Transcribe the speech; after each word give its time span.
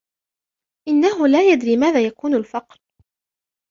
إنه 0.87 1.27
لا 1.27 1.51
يدري 1.51 1.77
ماذا 1.77 2.05
يكون 2.05 2.35
الفقر. 2.35 2.79